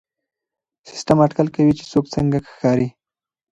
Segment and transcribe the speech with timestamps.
[0.89, 2.87] سیسټم اټکل کوي چې څوک څنګه ښکاري.